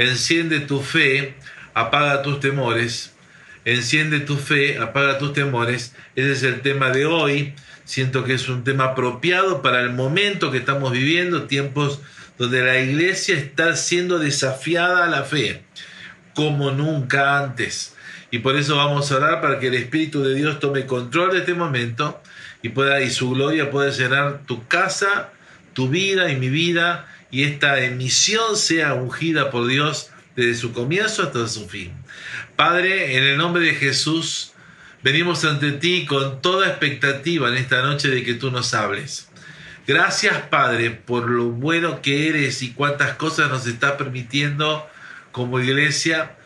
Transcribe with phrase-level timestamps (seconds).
[0.00, 1.34] Enciende tu fe,
[1.74, 3.12] apaga tus temores.
[3.66, 5.94] Enciende tu fe, apaga tus temores.
[6.16, 7.52] Ese es el tema de hoy.
[7.84, 12.00] Siento que es un tema apropiado para el momento que estamos viviendo, tiempos
[12.38, 15.64] donde la iglesia está siendo desafiada a la fe,
[16.34, 17.94] como nunca antes.
[18.30, 21.40] Y por eso vamos a orar para que el Espíritu de Dios tome control de
[21.40, 22.22] este momento
[22.62, 25.28] y pueda y su gloria pueda llenar tu casa,
[25.74, 31.22] tu vida y mi vida y esta emisión sea ungida por Dios desde su comienzo
[31.22, 31.92] hasta su fin.
[32.56, 34.52] Padre, en el nombre de Jesús,
[35.02, 39.28] venimos ante ti con toda expectativa en esta noche de que tú nos hables.
[39.86, 44.88] Gracias, Padre, por lo bueno que eres y cuántas cosas nos está permitiendo
[45.32, 46.36] como iglesia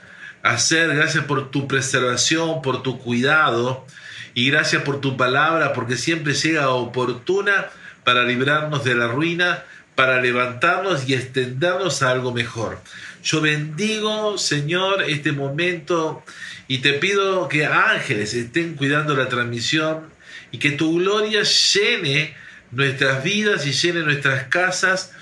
[0.42, 0.94] hacer.
[0.94, 3.86] Gracias por tu preservación, por tu cuidado
[4.34, 7.66] y gracias por tu palabra, porque siempre llega oportuna
[8.04, 9.64] para librarnos de la ruina,
[9.94, 12.80] para levantarnos y extendernos a algo mejor.
[13.22, 16.22] Yo bendigo, Señor, este momento
[16.66, 20.08] y te pido que ángeles estén cuidando la transmisión
[20.50, 22.34] y que tu gloria llene
[22.70, 25.12] nuestras vidas y llene nuestras casas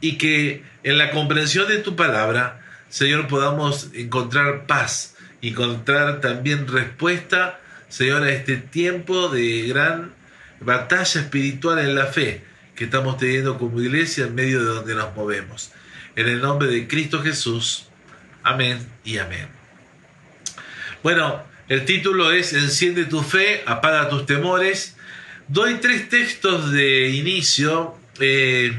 [0.00, 7.60] y que en la comprensión de tu palabra, Señor, podamos encontrar paz, encontrar también respuesta,
[7.88, 10.12] Señor, a este tiempo de gran
[10.60, 12.42] batalla espiritual en la fe
[12.74, 15.72] que estamos teniendo como iglesia en medio de donde nos movemos.
[16.16, 17.86] En el nombre de Cristo Jesús.
[18.42, 19.48] Amén y amén.
[21.02, 24.96] Bueno, el título es Enciende tu fe, apaga tus temores.
[25.48, 28.72] Doy tres textos de inicio eh,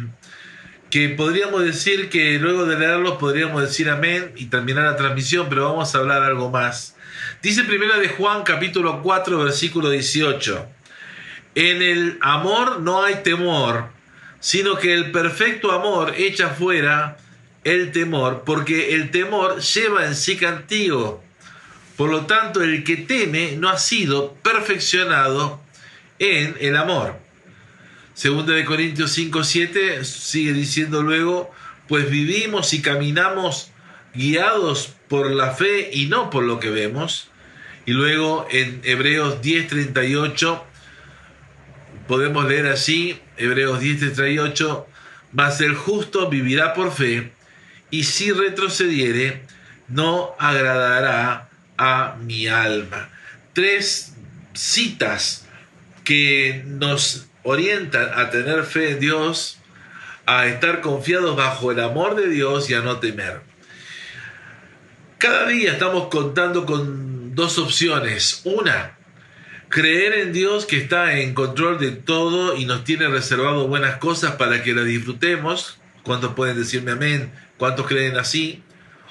[0.89, 5.69] que podríamos decir que luego de leerlos podríamos decir amén y terminar la transmisión, pero
[5.69, 6.95] vamos a hablar algo más.
[7.41, 10.74] Dice primero de Juan capítulo 4 versículo 18.
[11.55, 13.89] En el amor no hay temor,
[14.39, 17.17] sino que el perfecto amor echa fuera
[17.63, 21.23] el temor, porque el temor lleva en sí castigo.
[21.95, 25.61] Por lo tanto, el que teme no ha sido perfeccionado
[26.19, 27.17] en el amor.
[28.13, 31.51] Segunda de Corintios 5, 7 sigue diciendo luego,
[31.87, 33.71] pues vivimos y caminamos
[34.13, 37.29] guiados por la fe y no por lo que vemos.
[37.85, 40.65] Y luego en Hebreos 10, 38
[42.07, 44.87] podemos leer así, Hebreos 10, 38,
[45.31, 47.31] mas el justo vivirá por fe,
[47.91, 49.43] y si retrocediere,
[49.87, 53.09] no agradará a mi alma.
[53.53, 54.13] Tres
[54.53, 55.45] citas
[56.03, 59.57] que nos orientan a tener fe en Dios,
[60.25, 63.41] a estar confiados bajo el amor de Dios y a no temer.
[65.17, 68.41] Cada día estamos contando con dos opciones.
[68.43, 68.94] Una,
[69.75, 74.37] creer en Dios que está en control de todo y nos tiene reservado buenas cosas
[74.37, 75.77] para que las disfrutemos.
[76.01, 77.33] ¿Cuántos pueden decirme amén?
[77.57, 78.63] ¿Cuántos creen así?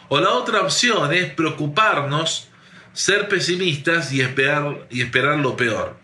[0.09, 2.49] O la otra opción es preocuparnos,
[2.95, 5.99] ser pesimistas y esperar, y esperar lo peor.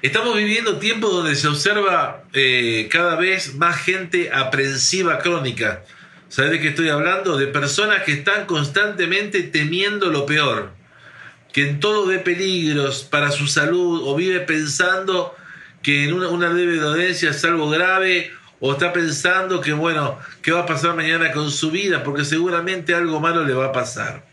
[0.00, 5.82] Estamos viviendo tiempos donde se observa eh, cada vez más gente aprensiva crónica.
[6.28, 7.36] ¿Sabes de qué estoy hablando?
[7.36, 10.81] De personas que están constantemente temiendo lo peor
[11.52, 15.34] que en todo ve peligros para su salud o vive pensando
[15.82, 18.30] que en una, una leve dolencia es algo grave
[18.60, 22.04] o está pensando que bueno, ¿qué va a pasar mañana con su vida?
[22.04, 24.24] Porque seguramente algo malo le va a pasar.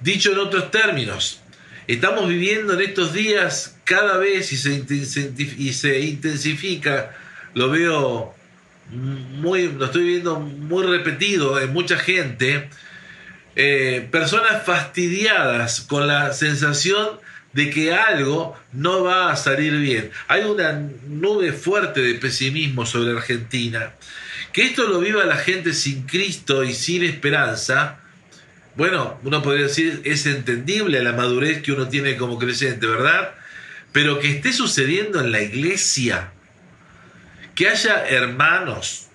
[0.00, 1.40] Dicho en otros términos,
[1.86, 4.84] estamos viviendo en estos días cada vez y se,
[5.58, 7.14] y se intensifica,
[7.54, 8.34] lo veo
[8.90, 12.70] muy, lo estoy viendo muy repetido en mucha gente,
[13.60, 17.18] eh, personas fastidiadas con la sensación
[17.54, 20.12] de que algo no va a salir bien.
[20.28, 20.74] Hay una
[21.08, 23.94] nube fuerte de pesimismo sobre Argentina.
[24.52, 27.98] Que esto lo viva la gente sin Cristo y sin esperanza,
[28.76, 33.34] bueno, uno podría decir es entendible la madurez que uno tiene como creyente, ¿verdad?
[33.90, 36.30] Pero que esté sucediendo en la iglesia,
[37.56, 39.08] que haya hermanos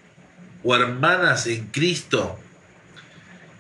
[0.65, 2.42] o hermanas en Cristo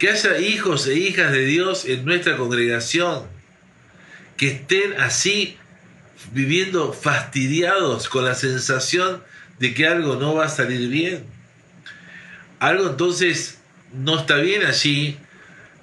[0.03, 3.23] que haya hijos e hijas de Dios en nuestra congregación,
[4.35, 5.55] que estén así
[6.33, 9.23] viviendo fastidiados con la sensación
[9.59, 11.23] de que algo no va a salir bien.
[12.59, 13.59] Algo entonces
[13.93, 15.17] no está bien allí.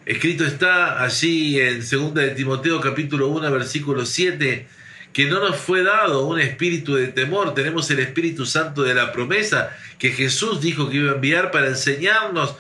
[0.05, 4.69] Escrito está allí en 2 de Timoteo capítulo 1 versículo 7
[5.15, 9.13] que no nos fue dado un espíritu de temor, tenemos el Espíritu Santo de la
[9.13, 12.55] promesa que Jesús dijo que iba a enviar para enseñarnos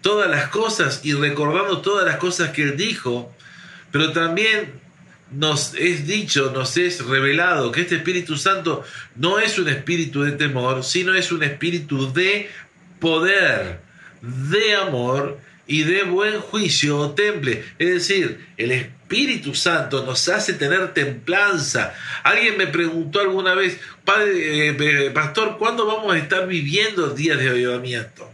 [0.00, 3.34] todas las cosas y recordando todas las cosas que Él dijo,
[3.90, 4.80] pero también
[5.30, 8.84] nos es dicho, nos es revelado que este Espíritu Santo
[9.16, 12.50] no es un espíritu de temor, sino es un espíritu de
[12.98, 13.80] poder,
[14.22, 17.64] de amor y de buen juicio o temple.
[17.78, 21.94] Es decir, el Espíritu Santo nos hace tener templanza.
[22.24, 27.38] Alguien me preguntó alguna vez, Padre, eh, eh, Pastor, ¿cuándo vamos a estar viviendo días
[27.38, 28.29] de avivamiento?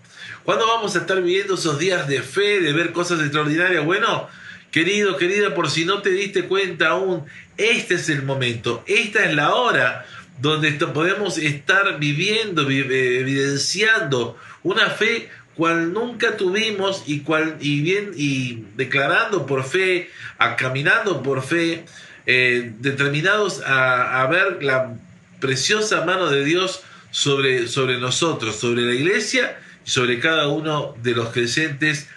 [0.47, 3.85] ¿Cuándo vamos a estar viviendo esos días de fe, de ver cosas extraordinarias?
[3.85, 4.29] Bueno,
[4.71, 7.25] querido, querida, por si no te diste cuenta aún,
[7.57, 10.07] este es el momento, esta es la hora
[10.41, 18.13] donde podemos estar viviendo, eh, evidenciando una fe cual nunca tuvimos y cual y bien
[18.15, 20.13] y declarando por fe,
[20.57, 21.87] caminando por fe,
[22.25, 24.95] eh, determinados a, a, ver la
[25.41, 31.31] preciosa mano de Dios sobre, sobre nosotros, sobre la iglesia sobre cada uno de los
[31.31, 32.09] creyentes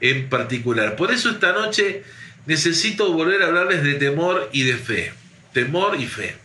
[0.00, 0.94] en particular.
[0.94, 2.04] Por eso esta noche
[2.46, 5.12] necesito volver a hablarles de temor y de fe.
[5.52, 6.36] Temor y fe.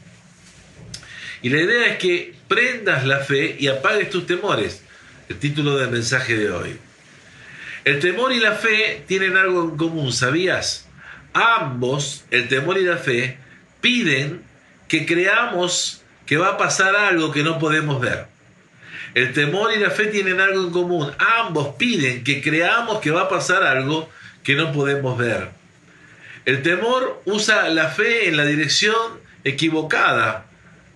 [1.41, 4.81] Y la idea es que prendas la fe y apagues tus temores.
[5.27, 6.77] El título del mensaje de hoy.
[7.83, 10.87] El temor y la fe tienen algo en común, ¿sabías?
[11.33, 13.37] Ambos, el temor y la fe,
[13.81, 14.43] piden
[14.87, 18.27] que creamos que va a pasar algo que no podemos ver.
[19.13, 21.11] El temor y la fe tienen algo en común.
[21.17, 24.09] Ambos piden que creamos que va a pasar algo
[24.43, 25.49] que no podemos ver.
[26.45, 28.95] El temor usa la fe en la dirección
[29.43, 30.45] equivocada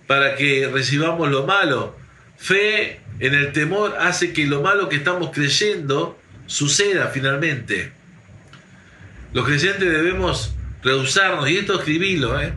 [0.06, 1.96] para que recibamos lo malo.
[2.36, 7.92] Fe en el temor hace que lo malo que estamos creyendo suceda finalmente.
[9.32, 12.52] Los creyentes debemos rehusarnos, y esto escribilo, ¿eh?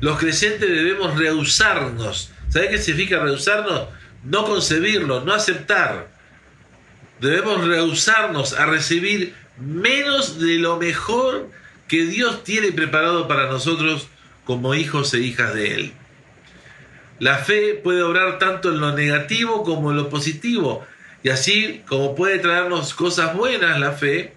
[0.00, 2.30] los creyentes debemos rehusarnos.
[2.48, 3.88] ¿Sabes qué significa rehusarnos?
[4.24, 6.08] No concebirlo, no aceptar.
[7.20, 11.50] Debemos rehusarnos a recibir menos de lo mejor
[11.88, 14.08] que Dios tiene preparado para nosotros
[14.44, 15.92] como hijos e hijas de Él.
[17.18, 20.84] La fe puede obrar tanto en lo negativo como en lo positivo.
[21.22, 24.34] Y así como puede traernos cosas buenas la fe,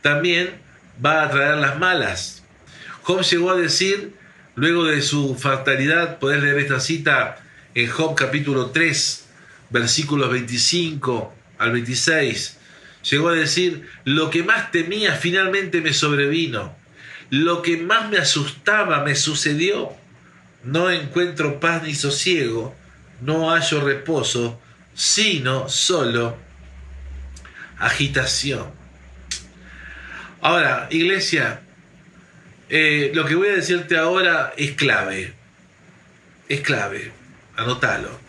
[0.00, 0.50] también
[1.04, 2.44] va a traer las malas.
[3.02, 4.14] Job llegó a decir,
[4.54, 7.38] luego de su fatalidad, podés leer esta cita
[7.74, 9.21] en Job capítulo 3,
[9.72, 12.58] versículos 25 al 26,
[13.10, 16.76] llegó a decir, lo que más temía finalmente me sobrevino,
[17.30, 19.96] lo que más me asustaba me sucedió
[20.64, 22.74] no encuentro paz ni sosiego,
[23.20, 24.60] no hallo reposo,
[24.94, 26.36] sino solo
[27.78, 28.66] agitación.
[30.40, 31.60] Ahora, iglesia,
[32.68, 35.34] eh, lo que voy a decirte ahora es clave.
[36.48, 37.12] Es clave.
[37.56, 38.21] Anótalo.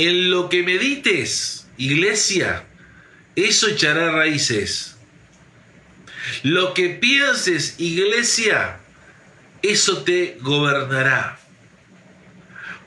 [0.00, 2.64] En lo que medites, iglesia,
[3.36, 4.96] eso echará raíces.
[6.42, 8.78] Lo que pienses, iglesia,
[9.60, 11.38] eso te gobernará.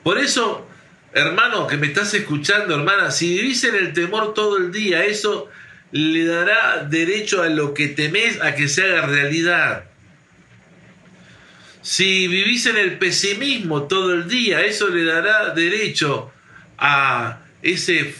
[0.02, 0.66] Por eso,
[1.12, 5.48] hermano que me estás escuchando, hermana, si vivís en el temor todo el día, eso
[5.92, 9.84] le dará derecho a lo que temes a que se haga realidad.
[11.80, 16.33] Si vivís en el pesimismo todo el día, eso le dará derecho
[16.78, 18.14] a ese,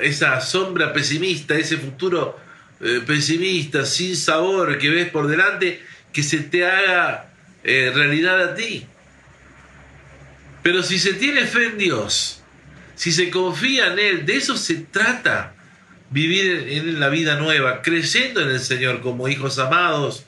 [0.00, 2.38] esa sombra pesimista, ese futuro
[2.80, 8.54] eh, pesimista, sin sabor que ves por delante, que se te haga eh, realidad a
[8.54, 8.86] ti.
[10.62, 12.42] Pero si se tiene fe en Dios,
[12.94, 15.54] si se confía en Él, de eso se trata
[16.10, 20.24] vivir en la vida nueva, creciendo en el Señor como hijos amados.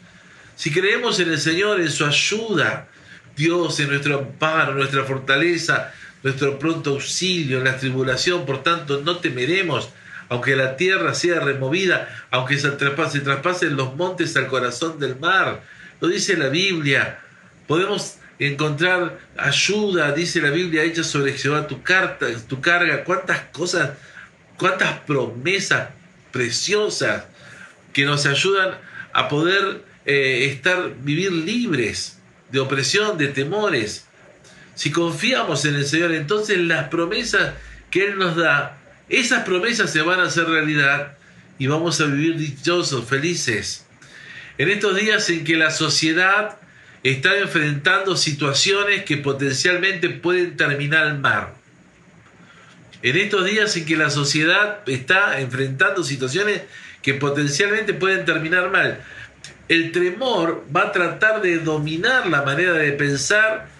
[0.56, 2.88] Si creemos en el Señor, en su ayuda,
[3.36, 5.92] Dios en nuestro amparo, nuestra fortaleza,
[6.22, 9.90] nuestro pronto auxilio en la tribulación, por tanto no temeremos,
[10.28, 15.18] aunque la tierra sea removida, aunque se, traspase, se traspasen los montes al corazón del
[15.18, 15.62] mar.
[16.00, 17.18] Lo dice la Biblia,
[17.66, 23.04] Podemos encontrar ayuda, dice la Biblia, hecha sobre Jehová tu, carta, tu carga.
[23.04, 23.92] Cuántas cosas,
[24.58, 25.88] cuántas promesas
[26.32, 27.24] preciosas
[27.92, 28.76] que nos ayudan
[29.12, 32.18] a poder eh, estar, vivir libres
[32.50, 34.06] de opresión, de temores.
[34.82, 37.54] Si confiamos en el Señor, entonces las promesas
[37.88, 41.16] que Él nos da, esas promesas se van a hacer realidad
[41.56, 43.86] y vamos a vivir dichosos, felices.
[44.58, 46.58] En estos días en que la sociedad
[47.04, 51.50] está enfrentando situaciones que potencialmente pueden terminar mal.
[53.02, 56.62] En estos días en que la sociedad está enfrentando situaciones
[57.02, 59.00] que potencialmente pueden terminar mal,
[59.68, 63.70] el tremor va a tratar de dominar la manera de pensar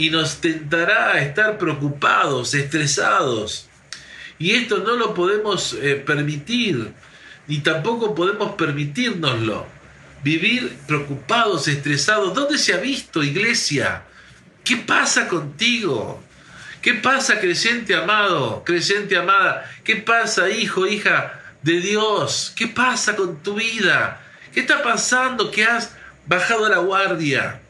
[0.00, 3.68] y nos tentará a estar preocupados, estresados.
[4.38, 6.94] Y esto no lo podemos eh, permitir,
[7.46, 9.66] ni tampoco podemos permitírnoslo
[10.24, 12.32] vivir preocupados, estresados.
[12.32, 14.04] ¿Dónde se ha visto, iglesia?
[14.64, 16.22] ¿Qué pasa contigo?
[16.80, 19.70] ¿Qué pasa, creyente amado, creyente amada?
[19.84, 22.54] ¿Qué pasa, hijo, hija de Dios.
[22.56, 24.18] ¿Qué pasa con tu vida?
[24.54, 25.50] ¿Qué está pasando?
[25.50, 25.94] ¿Qué has
[26.26, 27.60] bajado la guardia?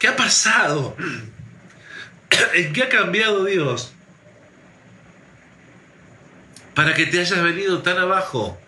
[0.00, 0.96] ¿Qué ha pasado?
[2.54, 3.92] ¿En qué ha cambiado Dios?
[6.74, 8.58] Para que te hayas venido tan abajo.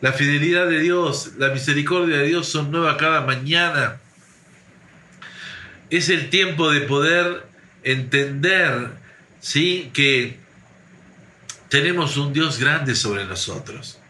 [0.00, 4.00] La fidelidad de Dios, la misericordia de Dios son nuevas cada mañana.
[5.90, 7.46] Es el tiempo de poder
[7.84, 8.88] entender,
[9.40, 9.92] ¿sí?
[9.94, 10.40] Que
[11.68, 14.00] tenemos un Dios grande sobre nosotros.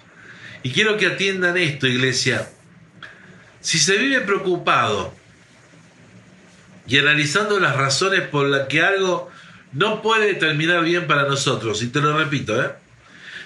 [0.63, 2.49] Y quiero que atiendan esto, iglesia.
[3.61, 5.15] Si se vive preocupado
[6.87, 9.31] y analizando las razones por las que algo
[9.73, 12.71] no puede terminar bien para nosotros, y te lo repito, ¿eh?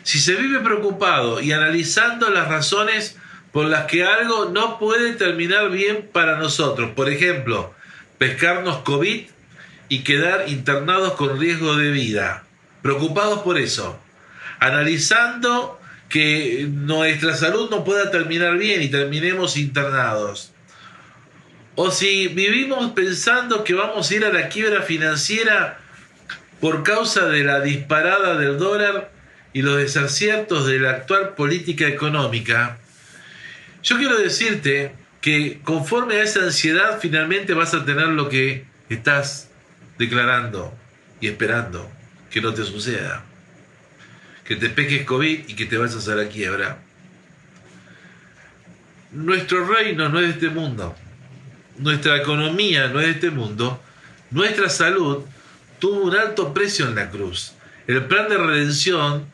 [0.03, 3.17] si se vive preocupado y analizando las razones
[3.53, 7.75] por las que algo no puede terminar bien para nosotros, por ejemplo,
[8.19, 9.27] pescarnos COVID
[9.89, 12.45] y quedar internados con riesgo de vida,
[12.83, 13.99] preocupados por eso,
[14.61, 20.53] analizando que nuestra salud no pueda terminar bien y terminemos internados.
[21.81, 25.79] O si vivimos pensando que vamos a ir a la quiebra financiera
[26.61, 29.13] por causa de la disparada del dólar
[29.53, 32.79] y los desaciertos de la actual política económica,
[33.85, 39.49] yo quiero decirte que conforme a esa ansiedad finalmente vas a tener lo que estás
[39.99, 40.77] declarando
[41.21, 41.89] y esperando
[42.29, 43.25] que no te suceda
[44.45, 46.79] que te peques COVID y que te vayas a la quiebra.
[49.13, 50.97] Nuestro reino no es de este mundo.
[51.79, 53.81] Nuestra economía no es de este mundo.
[54.31, 55.25] Nuestra salud
[55.79, 57.53] tuvo un alto precio en la cruz.
[57.87, 59.27] El plan de redención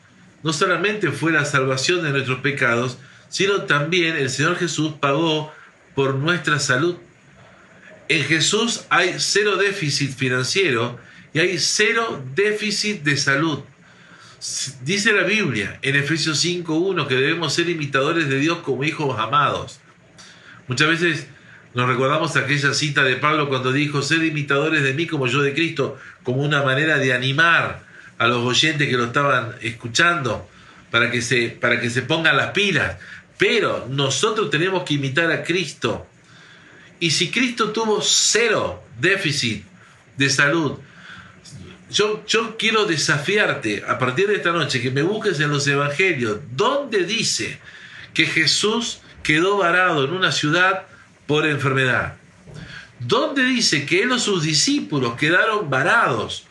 [0.43, 2.97] no solamente fue la salvación de nuestros pecados,
[3.29, 5.51] sino también el Señor Jesús pagó
[5.95, 6.97] por nuestra salud.
[8.07, 10.99] En Jesús hay cero déficit financiero
[11.33, 13.59] y hay cero déficit de salud.
[14.83, 19.79] Dice la Biblia en Efesios 5.1 que debemos ser imitadores de Dios como hijos amados.
[20.67, 21.27] Muchas veces
[21.75, 25.53] nos recordamos aquella cita de Pablo cuando dijo, ser imitadores de mí como yo de
[25.53, 27.83] Cristo, como una manera de animar
[28.17, 30.49] a los oyentes que lo estaban escuchando
[30.89, 32.95] para que se, para que se pongan las pilas.
[33.37, 36.07] Pero nosotros tenemos que imitar a Cristo.
[37.01, 39.65] Y si Cristo tuvo cero déficit
[40.15, 40.79] de salud,
[41.91, 47.03] yo, quiero desafiarte a partir de esta noche que me busques en los evangelios donde
[47.03, 47.59] dice
[48.13, 50.87] que Jesús quedó varado en una ciudad
[51.27, 52.15] por enfermedad.
[52.99, 56.45] ¿Dónde dice que él o sus discípulos quedaron varados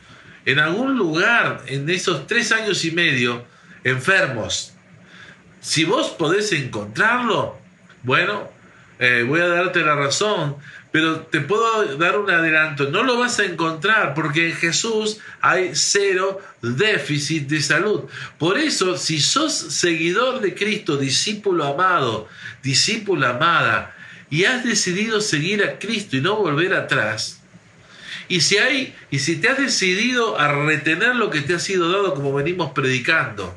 [0.45, 3.45] en algún lugar en esos tres años y medio
[3.83, 4.73] enfermos?
[5.61, 7.59] Si vos podés encontrarlo,
[8.03, 8.51] bueno,
[8.99, 10.57] eh, voy a darte la razón
[10.95, 15.75] pero te puedo dar un adelanto, no lo vas a encontrar porque en Jesús hay
[15.75, 18.05] cero déficit de salud.
[18.39, 22.29] Por eso, si sos seguidor de Cristo, discípulo amado,
[22.63, 23.93] discípula amada,
[24.31, 27.41] y has decidido seguir a Cristo y no volver atrás,
[28.29, 31.93] y si hay, y si te has decidido a retener lo que te ha sido
[31.93, 33.57] dado como venimos predicando,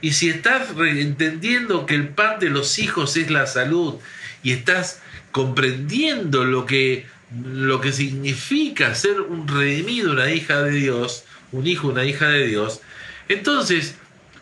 [0.00, 3.96] y si estás entendiendo que el pan de los hijos es la salud,
[4.42, 5.00] y estás
[5.32, 7.06] comprendiendo lo que,
[7.44, 12.46] lo que significa ser un redimido, una hija de Dios, un hijo, una hija de
[12.46, 12.80] Dios,
[13.28, 13.94] entonces,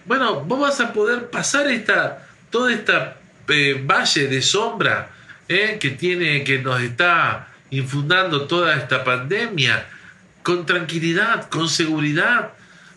[0.04, 3.16] bueno, vos vas a poder pasar esta, toda esta
[3.48, 5.10] eh, valle de sombra
[5.48, 9.86] eh, que tiene, que nos está infundando toda esta pandemia,
[10.42, 12.52] con tranquilidad, con seguridad,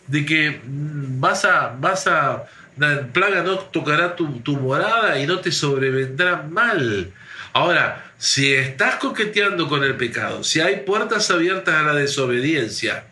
[0.08, 2.46] de que mm, vas a, vas a,
[2.78, 7.12] la plaga no tocará tu, tu morada y no te sobrevendrá mal.
[7.54, 13.06] Ahora, si estás coqueteando con el pecado, si hay puertas abiertas a la desobediencia,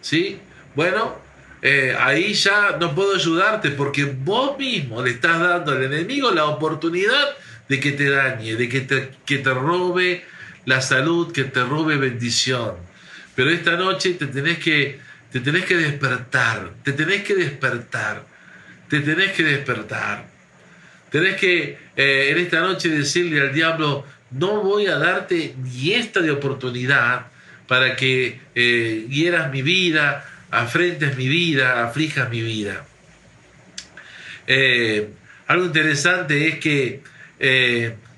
[0.00, 0.40] ¿sí?
[0.74, 1.18] Bueno,
[1.60, 6.46] eh, ahí ya no puedo ayudarte porque vos mismo le estás dando al enemigo la
[6.46, 7.36] oportunidad
[7.68, 10.24] de que te dañe, de que te, que te robe
[10.64, 12.76] la salud, que te robe bendición.
[13.34, 14.98] Pero esta noche te tenés que,
[15.30, 18.26] te tenés que despertar, te tenés que despertar,
[18.88, 20.26] te tenés que despertar.
[21.10, 26.20] Tenés que eh, en esta noche decirle al diablo, no voy a darte ni esta
[26.20, 27.26] de oportunidad
[27.66, 32.84] para que eh, hieras mi vida, afrentes mi vida, aflijas mi vida.
[34.46, 35.08] Eh,
[35.46, 37.02] algo interesante es que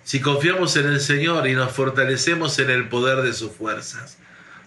[0.05, 4.19] si confiamos en el Señor y nos fortalecemos en el poder de sus fuerzas,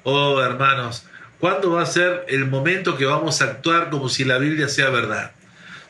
[0.03, 1.05] oh hermanos,
[1.39, 4.89] ¿cuándo va a ser el momento que vamos a actuar como si la Biblia sea
[4.89, 5.31] verdad?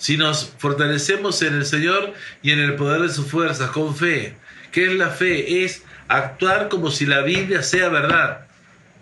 [0.03, 4.35] si nos fortalecemos en el Señor y en el poder de sus fuerzas, con fe.
[4.73, 5.63] ¿Qué es la fe?
[5.63, 8.47] Es actuar como si la Biblia sea verdad,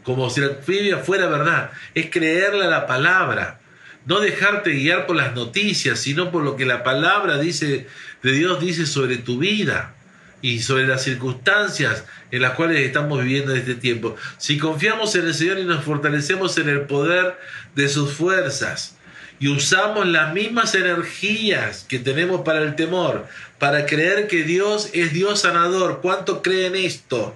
[0.03, 1.71] como si la Biblia fuera verdad.
[1.95, 3.60] Es creerle a la palabra.
[4.05, 7.87] No dejarte guiar por las noticias, sino por lo que la palabra dice,
[8.23, 9.93] de Dios dice sobre tu vida
[10.41, 14.15] y sobre las circunstancias en las cuales estamos viviendo en este tiempo.
[14.37, 17.37] Si confiamos en el Señor y nos fortalecemos en el poder
[17.75, 18.97] de sus fuerzas
[19.39, 23.27] y usamos las mismas energías que tenemos para el temor,
[23.59, 27.35] para creer que Dios es Dios sanador, ¿cuánto creen esto?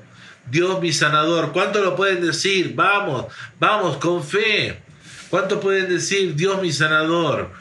[0.50, 2.74] Dios mi sanador, ¿cuánto lo pueden decir?
[2.76, 3.26] Vamos,
[3.60, 4.85] vamos, con fe.
[5.36, 7.52] ¿Cuánto pueden decir Dios mi sanador?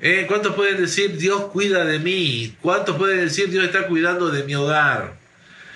[0.00, 2.56] Eh, ¿Cuántos pueden decir Dios cuida de mí?
[2.62, 5.12] ¿Cuántos pueden decir Dios está cuidando de mi hogar?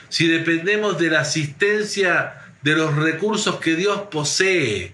[0.08, 4.92] Si dependemos de la asistencia de los recursos que Dios posee,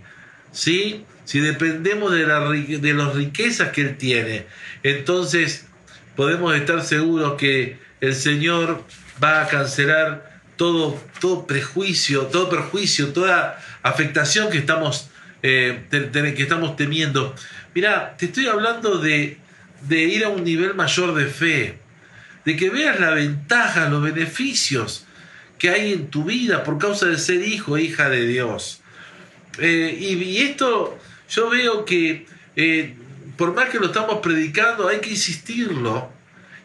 [0.50, 1.04] ¿sí?
[1.25, 4.46] Si dependemos de las riquezas que Él tiene,
[4.82, 5.66] entonces
[6.16, 8.82] podemos estar seguros que el Señor
[9.22, 15.08] va a cancelar todo, todo prejuicio, todo perjuicio, toda afectación que estamos,
[15.42, 17.34] eh, que estamos temiendo.
[17.75, 19.38] Mira, te estoy hablando de,
[19.82, 21.78] de ir a un nivel mayor de fe,
[22.44, 25.06] de que veas la ventaja, los beneficios
[25.58, 28.80] que hay en tu vida por causa de ser hijo e hija de Dios.
[29.58, 32.96] Eh, y, esto yo veo que eh,
[33.37, 36.11] por más que lo estamos predicando, hay que insistirlo.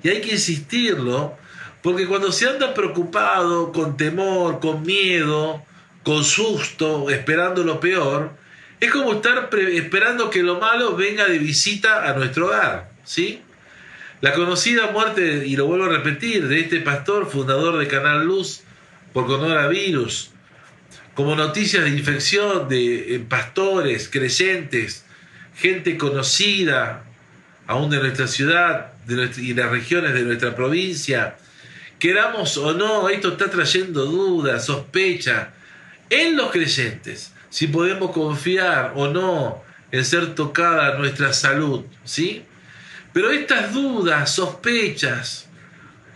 [0.04, 1.36] Y hay que insistirlo,
[1.82, 5.64] porque cuando se anda preocupado, con temor, con miedo,
[6.04, 8.36] con susto, esperando lo peor,
[8.80, 13.42] es como estar esperando que lo malo venga de visita a nuestro hogar, ¿sí?
[14.22, 18.62] La conocida muerte, y lo vuelvo a repetir, de este pastor, fundador de Canal Luz,
[19.14, 20.32] por coronavirus,
[21.14, 25.06] como noticias de infección de eh, pastores, creyentes,
[25.56, 27.04] gente conocida,
[27.66, 31.36] aún de nuestra ciudad de y las regiones de nuestra provincia,
[31.98, 35.54] queramos o no, esto está trayendo dudas, sospecha
[36.10, 42.44] en los creyentes si podemos confiar o no en ser tocada nuestra salud, ¿sí?
[43.14, 45.48] Pero estas dudas, sospechas,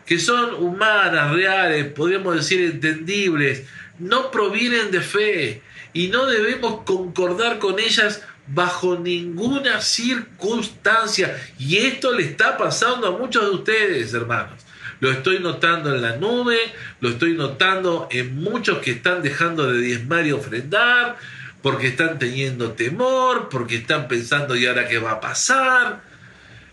[0.06, 3.64] que son humanas, reales, podríamos decir entendibles,
[3.98, 5.62] no provienen de fe
[5.94, 11.40] y no debemos concordar con ellas bajo ninguna circunstancia.
[11.58, 14.60] Y esto le está pasando a muchos de ustedes, hermanos.
[15.02, 16.58] Lo estoy notando en la nube,
[17.00, 21.18] lo estoy notando en muchos que están dejando de diezmar y ofrendar,
[21.64, 26.04] porque están teniendo temor, porque están pensando y ahora qué va a pasar.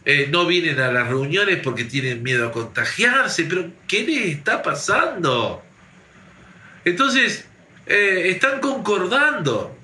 [0.04, 4.62] Eh, no vienen a las reuniones porque tienen miedo a contagiarse, pero ¿qué les está
[4.62, 5.62] pasando?
[6.84, 7.46] Entonces,
[7.86, 9.74] eh, están concordando,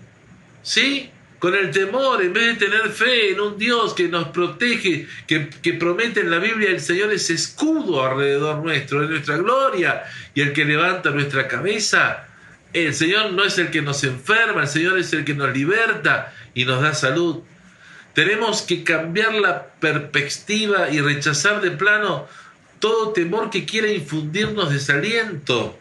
[0.62, 1.10] ¿sí?
[1.44, 5.74] Con el temor, en vez de tener fe en un Dios que nos protege, que,
[5.74, 10.04] promete en la Biblia el Señor es escudo alrededor nuestro, de nuestra gloria,
[10.34, 12.28] y el que levanta nuestra cabeza,
[12.72, 16.32] el Señor no es el que nos enferma, el Señor es el que nos liberta
[16.54, 17.42] y nos da salud.
[18.14, 22.26] Tenemos que cambiar la perspectiva y rechazar de plano
[22.78, 25.78] todo temor que quiera infundirnos desaliento.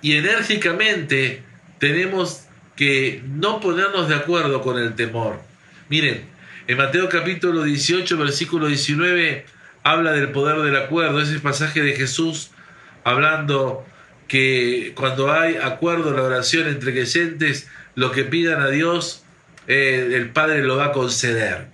[0.00, 1.42] Y enérgicamente
[1.78, 2.41] tenemos
[2.76, 5.40] que no ponernos de acuerdo con el temor.
[5.88, 6.24] Miren,
[6.66, 9.44] en Mateo capítulo 18, versículo 19,
[9.82, 12.50] habla del poder del acuerdo, ese pasaje de Jesús
[13.04, 13.84] hablando
[14.28, 19.24] que cuando hay acuerdo en la oración entre creyentes, lo que pidan a Dios,
[19.66, 21.66] eh, el Padre lo va a conceder.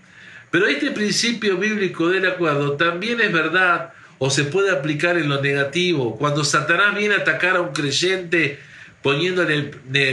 [0.51, 5.41] Pero este principio bíblico del acuerdo también es verdad o se puede aplicar en lo
[5.41, 6.17] negativo.
[6.19, 8.59] Cuando Satanás viene a atacar a un creyente
[9.03, 9.71] poniéndole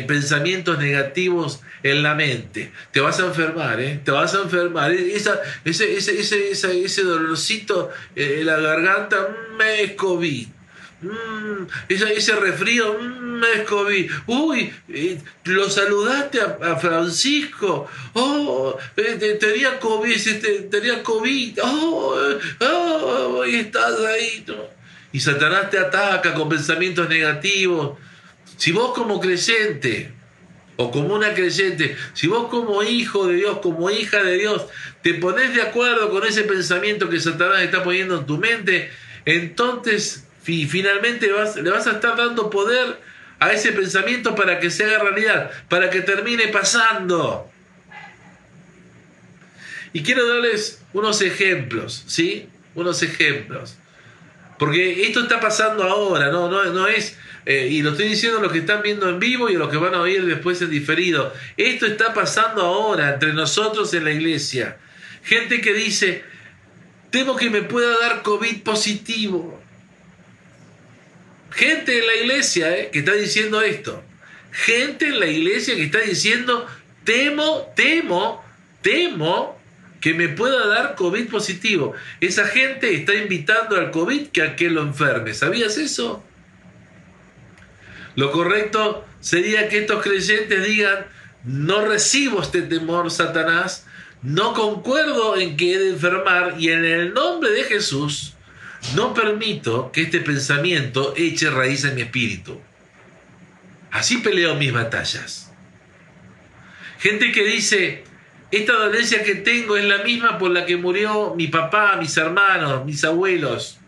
[0.07, 2.71] pensamientos negativos en la mente.
[2.91, 3.99] Te vas a enfermar, ¿eh?
[4.03, 4.91] Te vas a enfermar.
[4.91, 10.47] Esa, ese, ese, ese, ese, dolorcito en la garganta mm, me es COVID.
[11.01, 14.11] Mm, ese, refrío mm, me es COVID.
[14.27, 17.87] Uy, eh, lo saludaste a, Francisco.
[18.13, 21.59] Oh, eh, tenía COVID, tenía COVID.
[21.61, 22.17] Oh,
[22.61, 24.45] oh, estás ahí.
[25.11, 27.97] Y Satanás te ataca con pensamientos negativos
[28.57, 30.11] si vos como creyente
[30.77, 34.65] o como una creyente, si vos como hijo de Dios, como hija de Dios,
[35.01, 38.91] te pones de acuerdo con ese pensamiento que Satanás está poniendo en tu mente,
[39.25, 42.99] entonces finalmente vas, le vas a estar dando poder
[43.39, 47.49] a ese pensamiento para que se haga realidad, para que termine pasando.
[49.93, 52.49] Y quiero darles unos ejemplos, ¿sí?
[52.75, 53.77] Unos ejemplos.
[54.59, 58.41] Porque esto está pasando ahora, no, no, no es eh, y lo estoy diciendo a
[58.41, 60.69] los que están viendo en vivo y a los que van a oír después en
[60.69, 61.33] diferido.
[61.57, 64.77] Esto está pasando ahora entre nosotros en la iglesia.
[65.23, 66.23] Gente que dice,
[67.11, 69.61] temo que me pueda dar COVID positivo.
[71.51, 74.03] Gente en la iglesia eh, que está diciendo esto.
[74.51, 76.65] Gente en la iglesia que está diciendo,
[77.03, 78.45] temo, temo
[78.85, 79.59] temo
[79.99, 81.95] que me pueda dar COVID positivo.
[82.21, 85.33] Esa gente está invitando al COVID que a que lo enferme.
[85.33, 86.23] ¿Sabías eso?
[88.15, 91.07] Lo correcto sería que estos creyentes digan,
[91.43, 93.85] no recibo este temor, Satanás,
[94.21, 98.35] no concuerdo en que he de enfermar y en el nombre de Jesús
[98.93, 102.61] no permito que este pensamiento eche raíz en mi espíritu.
[103.91, 105.51] Así peleo mis batallas.
[106.99, 108.03] Gente que dice,
[108.51, 112.85] esta dolencia que tengo es la misma por la que murió mi papá, mis hermanos,
[112.85, 113.79] mis abuelos.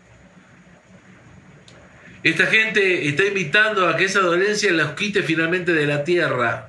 [2.28, 6.68] Esta gente está invitando a que esa dolencia los quite finalmente de la tierra.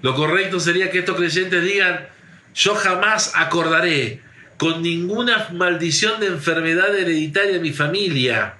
[0.00, 2.08] Lo correcto sería que estos creyentes digan,
[2.54, 4.22] yo jamás acordaré
[4.56, 8.54] con ninguna maldición de enfermedad hereditaria en mi familia.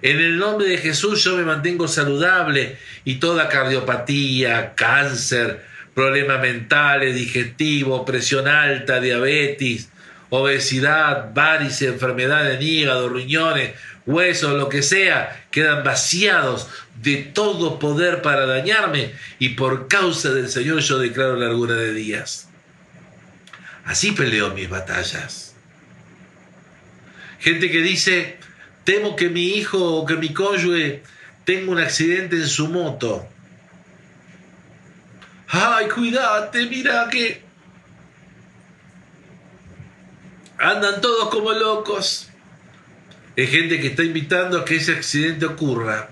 [0.00, 5.60] En el nombre de Jesús yo me mantengo saludable y toda cardiopatía, cáncer,
[5.92, 9.88] problemas mentales, digestivos, presión alta, diabetes,
[10.30, 13.72] obesidad, varices, enfermedad de hígado, riñones,
[14.06, 16.68] huesos, lo que sea, quedan vaciados
[17.00, 22.48] de todo poder para dañarme y por causa del Señor yo declaro largura de días.
[23.84, 25.54] Así peleo mis batallas.
[27.40, 28.38] Gente que dice,
[28.84, 31.02] temo que mi hijo o que mi cónyuge
[31.44, 33.28] tenga un accidente en su moto.
[35.48, 37.42] Ay, cuídate, mira que
[40.58, 42.31] andan todos como locos.
[43.36, 46.10] Es gente que está invitando a que ese accidente ocurra.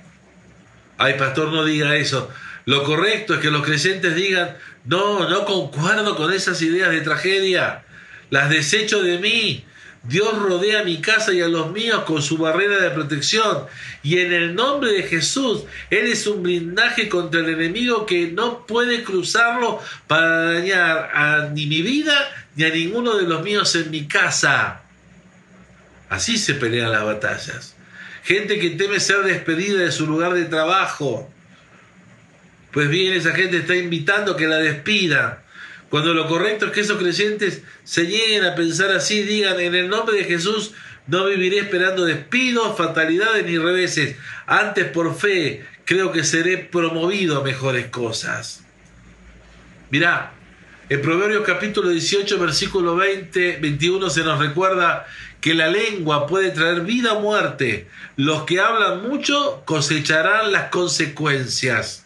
[0.97, 2.31] Ay, pastor, no diga eso.
[2.67, 7.85] Lo correcto es que los creyentes digan, no, no concuerdo con esas ideas de tragedia.
[8.31, 9.65] Las desecho de mí.
[10.03, 13.67] Dios rodea a mi casa y a los míos con su barrera de protección.
[14.03, 18.67] Y en el nombre de Jesús, Él es un blindaje contra el enemigo que no
[18.67, 22.15] puede cruzarlo para dañar a ni mi vida
[22.57, 24.83] ni a ninguno de los míos en mi casa.
[26.11, 27.75] Así se pelean las batallas.
[28.25, 31.33] Gente que teme ser despedida de su lugar de trabajo
[32.73, 35.43] pues bien, esa gente está invitando a que la despida.
[35.89, 39.89] Cuando lo correcto es que esos creyentes se lleguen a pensar así, digan, en el
[39.89, 40.73] nombre de Jesús
[41.09, 44.17] no viviré esperando despidos, fatalidades ni reveses.
[44.47, 48.63] Antes por fe creo que seré promovido a mejores cosas.
[49.91, 50.33] Mirá,
[50.89, 55.09] en Proverbios capítulo 18, versículo 20, 21 se nos recuerda
[55.41, 57.89] que la lengua puede traer vida o muerte.
[58.17, 62.05] Los que hablan mucho cosecharán las consecuencias.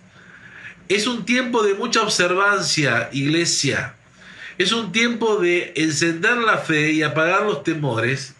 [0.88, 3.94] Es un tiempo de mucha observancia, iglesia.
[4.58, 8.34] Es un tiempo de encender la fe y apagar los temores.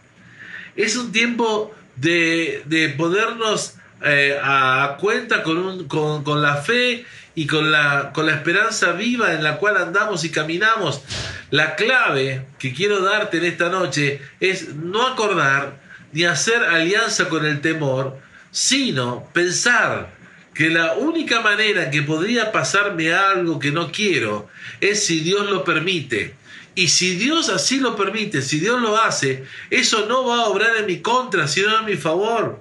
[0.77, 8.13] Es un tiempo de, podernos eh, a cuenta con, con, la fe y con la,
[8.13, 11.03] con la esperanza viva en la cual andamos y caminamos.
[11.51, 15.81] La clave que quiero darte en esta noche es no acordar
[16.13, 18.19] ni hacer alianza con el temor,
[18.51, 20.15] sino pensar
[20.55, 24.49] que la única manera que podría pasarme algo que no quiero
[24.81, 26.37] es si Dios lo permite.
[26.77, 30.77] Y si Dios así lo permite, si Dios lo hace, eso no va a obrar
[30.77, 32.61] en mi contra, sino en mi favor.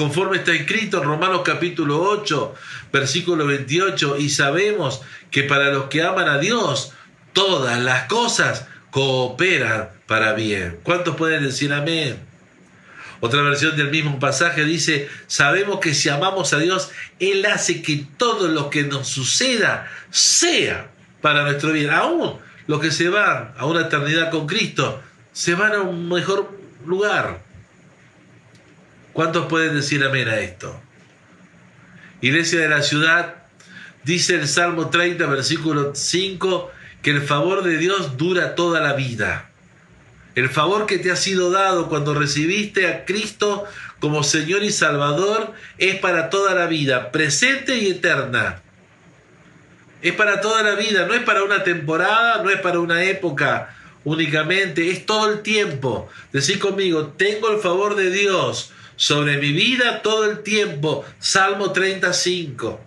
[0.00, 2.54] Conforme está escrito en Romanos capítulo 8,
[2.90, 6.94] versículo 28, y sabemos que para los que aman a Dios,
[7.34, 10.80] todas las cosas cooperan para bien.
[10.84, 12.18] ¿Cuántos pueden decir amén?
[13.20, 18.06] Otra versión del mismo pasaje dice, sabemos que si amamos a Dios, Él hace que
[18.16, 21.90] todo lo que nos suceda sea para nuestro bien.
[21.90, 25.02] Aún los que se van a una eternidad con Cristo,
[25.34, 27.49] se van a un mejor lugar.
[29.12, 30.80] ¿Cuántos pueden decir amén a esto?
[32.20, 33.34] Iglesia de la ciudad,
[34.04, 36.70] dice el Salmo 30, versículo 5,
[37.02, 39.50] que el favor de Dios dura toda la vida.
[40.36, 43.64] El favor que te ha sido dado cuando recibiste a Cristo
[43.98, 48.62] como Señor y Salvador es para toda la vida, presente y eterna.
[50.02, 53.76] Es para toda la vida, no es para una temporada, no es para una época
[54.04, 56.08] únicamente, es todo el tiempo.
[56.32, 61.06] Decir conmigo, tengo el favor de Dios sobre mi vida todo el tiempo.
[61.18, 62.78] Salmo 35.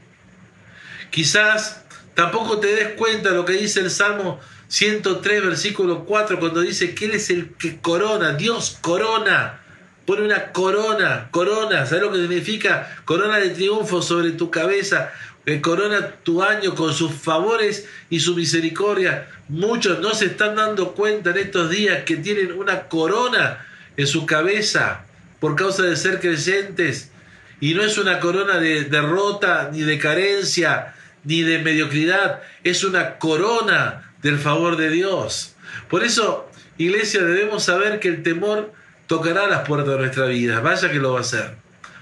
[1.10, 6.62] Quizás tampoco te des cuenta de lo que dice el Salmo 103, versículo 4, cuando
[6.62, 9.60] dice que Él es el que corona, Dios corona,
[10.06, 12.96] pone una corona, corona, ¿sabes lo que significa?
[13.06, 15.12] Corona de triunfo sobre tu cabeza,
[15.44, 19.30] que corona tu año con sus favores y su misericordia.
[19.50, 23.66] Muchos no se están dando cuenta en estos días que tienen una corona
[23.98, 25.08] en su cabeza
[25.44, 27.12] por causa de ser creyentes.
[27.60, 30.94] Y no es una corona de derrota, ni de carencia,
[31.26, 32.42] ni de mediocridad.
[32.64, 35.54] Es una corona del favor de Dios.
[35.90, 38.72] Por eso, iglesia, debemos saber que el temor
[39.08, 40.62] tocará las puertas de nuestra vida.
[40.62, 41.56] Vaya que lo va a hacer.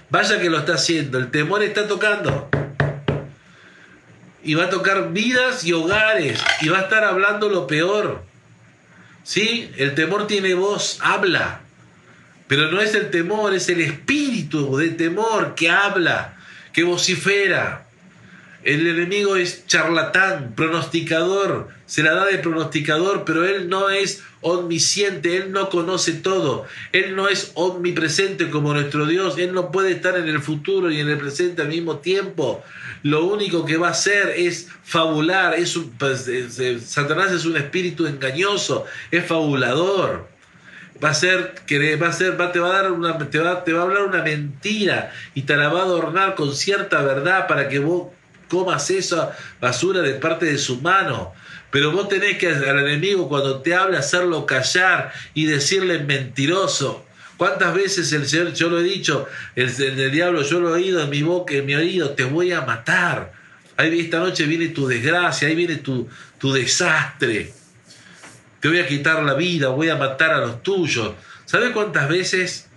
[0.08, 1.18] Vaya que lo está haciendo.
[1.18, 2.48] El temor está tocando.
[4.44, 6.40] Y va a tocar vidas y hogares.
[6.60, 8.22] Y va a estar hablando lo peor.
[9.24, 9.68] ¿Sí?
[9.78, 11.61] El temor tiene voz, habla.
[12.52, 16.36] Pero no es el temor, es el espíritu de temor que habla,
[16.74, 17.86] que vocifera.
[18.62, 25.38] El enemigo es charlatán, pronosticador, se la da de pronosticador, pero él no es omnisciente,
[25.38, 30.18] él no conoce todo, él no es omnipresente como nuestro Dios, él no puede estar
[30.18, 32.62] en el futuro y en el presente al mismo tiempo.
[33.02, 36.30] Lo único que va a hacer es fabular, es pues,
[36.84, 40.31] Satanás es un espíritu engañoso, es fabulador
[41.02, 43.82] va a ser que va a ser te va a dar una te va a
[43.82, 48.08] hablar una mentira y te la va a adornar con cierta verdad para que vos
[48.48, 51.32] comas esa basura de parte de su mano.
[51.70, 57.06] Pero vos tenés que al enemigo cuando te habla hacerlo callar y decirle mentiroso.
[57.38, 61.02] ¿Cuántas veces el Señor, yo lo he dicho, el, el, diablo, yo lo he oído
[61.02, 63.32] en mi boca, en mi oído, te voy a matar.
[63.78, 67.54] Ahí esta noche viene tu desgracia, ahí viene tu, tu desastre.
[68.62, 71.14] Te voy a quitar la vida, voy a matar a los tuyos.
[71.46, 72.68] ¿Sabes cuántas veces?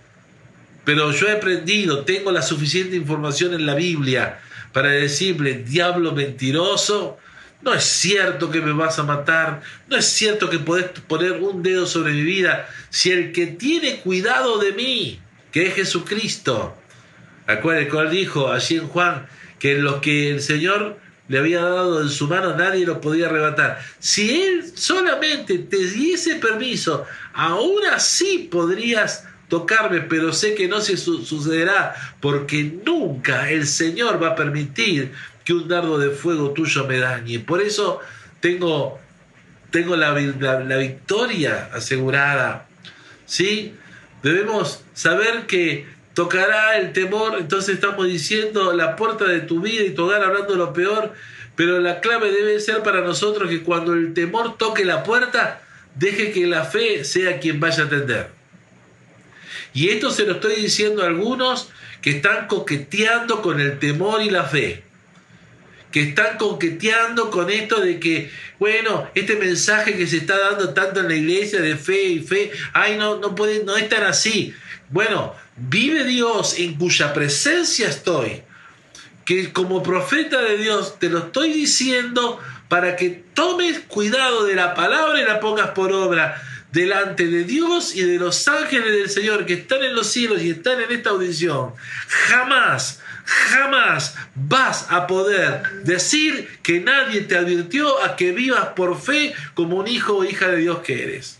[0.84, 4.40] Pero yo he aprendido, tengo la suficiente información en la Biblia
[4.72, 7.18] para decirle, diablo mentiroso,
[7.62, 11.62] no es cierto que me vas a matar, no es cierto que podés poner un
[11.62, 15.20] dedo sobre mi vida, si el que tiene cuidado de mí,
[15.52, 16.76] que es Jesucristo,
[17.46, 19.28] acuérdense dijo allí en Juan,
[19.60, 23.80] que los que el Señor le había dado en su mano nadie lo podía arrebatar.
[23.98, 30.96] Si Él solamente te diese permiso, aún así podrías tocarme, pero sé que no se
[30.96, 35.12] sucederá porque nunca el Señor va a permitir
[35.44, 37.38] que un dardo de fuego tuyo me dañe.
[37.38, 38.00] Por eso
[38.40, 38.98] tengo,
[39.70, 42.68] tengo la, la, victoria asegurada.
[43.26, 43.74] ¿Sí?
[44.22, 45.86] Debemos saber que
[46.16, 50.56] tocará el temor, entonces estamos diciendo la puerta de tu vida y tu hogar hablando
[50.56, 51.12] lo peor,
[51.56, 55.60] pero la clave debe ser para nosotros que cuando el temor toque la puerta,
[55.94, 58.30] deje que la fe sea quien vaya a atender.
[59.74, 61.68] Y esto se lo estoy diciendo a algunos
[62.00, 64.84] que están coqueteando con el temor y la fe.
[65.92, 71.00] Que están coqueteando con esto de que, bueno, este mensaje que se está dando tanto
[71.00, 74.54] en la iglesia de fe y fe, ay, no, no puede, no es tan así.
[74.88, 78.42] Bueno, vive Dios en cuya presencia estoy.
[79.24, 82.38] Que como profeta de Dios te lo estoy diciendo
[82.68, 86.40] para que tomes cuidado de la palabra y la pongas por obra
[86.72, 90.50] delante de Dios y de los ángeles del Señor que están en los cielos y
[90.50, 91.72] están en esta audición,
[92.06, 99.34] jamás, jamás vas a poder decir que nadie te advirtió a que vivas por fe
[99.54, 101.38] como un hijo o hija de Dios que eres.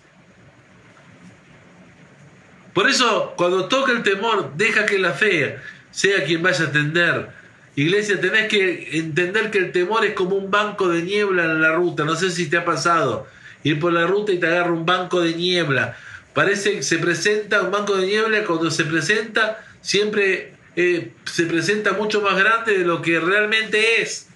[2.77, 5.57] Por eso, cuando toca el temor, deja que la fe
[5.93, 7.29] sea quien vaya a atender.
[7.75, 11.73] Iglesia, tenés que entender que el temor es como un banco de niebla en la
[11.73, 12.05] ruta.
[12.05, 13.27] No sé si te ha pasado
[13.62, 15.97] ir por la ruta y te agarra un banco de niebla.
[16.35, 21.95] Parece que se presenta un banco de niebla, cuando se presenta, siempre eh, se presenta
[21.95, 24.29] mucho más grande de lo que realmente es.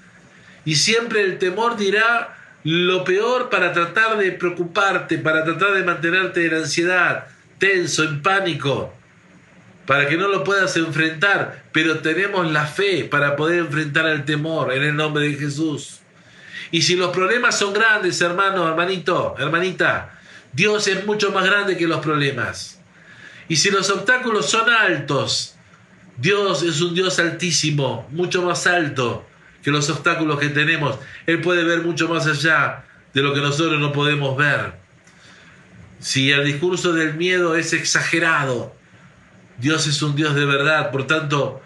[0.65, 6.47] Y siempre el temor dirá lo peor para tratar de preocuparte, para tratar de mantenerte
[6.47, 7.27] en ansiedad,
[7.61, 8.93] tenso, en pánico,
[9.87, 11.67] para que no lo puedas enfrentar.
[11.71, 16.01] Pero tenemos la fe para poder enfrentar el temor en el nombre de Jesús.
[16.73, 20.19] Y si los problemas son grandes, hermano, hermanito, hermanita,
[20.53, 22.81] Dios es mucho más grande que los problemas.
[23.49, 25.57] Y si los obstáculos son altos,
[26.17, 29.27] Dios es un Dios altísimo, mucho más alto
[29.63, 30.99] que los obstáculos que tenemos.
[31.27, 34.80] Él puede ver mucho más allá de lo que nosotros no podemos ver.
[36.01, 38.75] Si el discurso del miedo es exagerado,
[39.59, 41.61] Dios es un Dios de verdad, por tanto,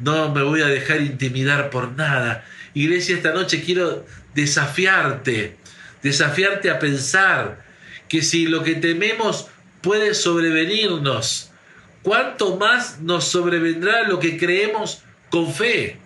[0.00, 2.44] no me voy a dejar intimidar por nada.
[2.74, 5.56] Iglesia, esta noche quiero desafiarte,
[6.02, 7.64] desafiarte a pensar
[8.08, 9.46] que si lo que tememos
[9.80, 11.50] puede sobrevenirnos,
[12.02, 15.98] ¿cuánto más nos sobrevendrá lo que creemos con fe?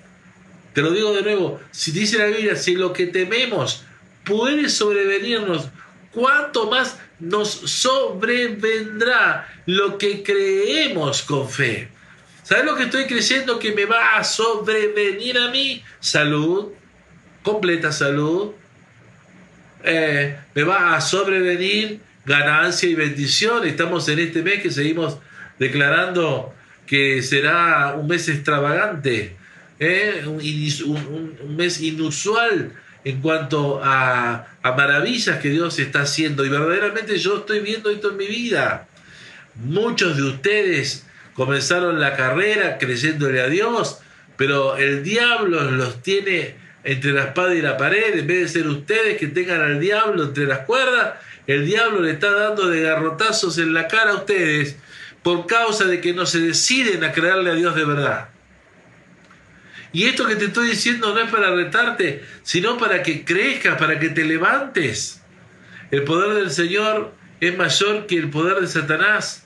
[0.75, 3.85] Te lo digo de nuevo, si dice la Biblia, si lo que tememos
[4.25, 5.69] puede sobrevenirnos,
[6.13, 11.89] ¿cuánto más nos sobrevendrá lo que creemos con fe?
[12.43, 15.83] ¿Sabes lo que estoy creyendo que me va a sobrevenir a mí?
[16.01, 16.73] Salud,
[17.43, 18.53] completa salud,
[19.85, 23.67] eh, me va a sobrevenir ganancia y bendición.
[23.67, 25.19] Estamos en este mes que seguimos
[25.59, 26.55] declarando
[26.87, 29.37] que será un mes extravagante,
[29.79, 32.73] eh, un, mes inusual
[33.05, 36.45] en cuanto a, maravillas que Dios está haciendo.
[36.45, 38.87] Y verdaderamente yo estoy viendo esto en mi vida.
[39.55, 43.99] Muchos de ustedes comenzaron la carrera creyéndole a Dios,
[44.37, 48.67] pero el diablo los tiene entre la espada y la pared, en vez de ser
[48.67, 51.15] ustedes que tengan al diablo entre las cuerdas,
[51.47, 54.77] el diablo le está dando de garrotazos en la cara a ustedes
[55.23, 58.32] por causa de que no se deciden a creerle a Dios de verdad.
[59.93, 63.99] Y esto que te estoy diciendo no es para retarte, sino para que crezcas, para
[63.99, 65.21] que te levantes.
[65.91, 69.45] El poder del Señor es mayor que el poder de Satanás.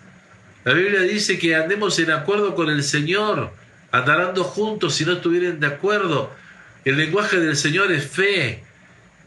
[0.64, 3.52] La Biblia dice que andemos en acuerdo con el Señor,
[3.90, 6.32] andarando juntos si no estuvieran de acuerdo.
[6.84, 8.62] El lenguaje del Señor es fe,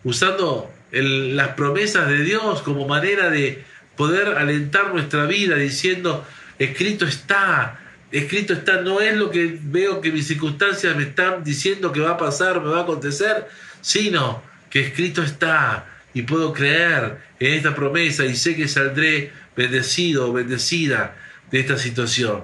[0.05, 3.63] usando las promesas de Dios como manera de
[3.97, 6.25] poder alentar nuestra vida, diciendo,
[6.58, 7.79] escrito está,
[8.12, 12.12] escrito está, no es lo que veo que mis circunstancias me están diciendo que va
[12.12, 13.48] a pasar, me va a acontecer,
[13.82, 20.30] sino que escrito está y puedo creer en esta promesa y sé que saldré bendecido
[20.30, 21.15] o bendecida
[21.52, 22.43] de esta situación.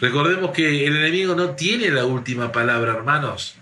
[0.00, 3.56] Recordemos que el enemigo no tiene la última palabra, hermanos.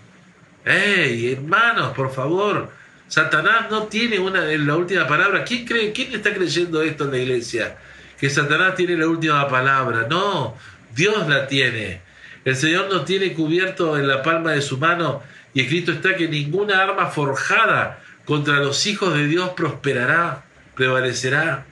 [0.65, 2.69] ¡Ey, hermanos, por favor!
[3.07, 5.43] Satanás no tiene una, la última palabra.
[5.43, 7.77] ¿Quién, cree, ¿Quién está creyendo esto en la iglesia?
[8.19, 10.07] Que Satanás tiene la última palabra.
[10.09, 10.57] No,
[10.95, 12.01] Dios la tiene.
[12.45, 15.21] El Señor nos tiene cubierto en la palma de su mano
[15.53, 21.65] y escrito está que ninguna arma forjada contra los hijos de Dios prosperará, prevalecerá.